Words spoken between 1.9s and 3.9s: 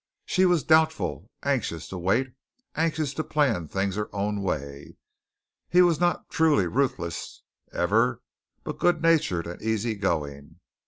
wait, anxious to plan